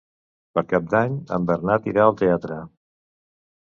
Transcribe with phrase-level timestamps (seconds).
[0.57, 2.63] Per Cap d'Any en Bernat irà al teatre.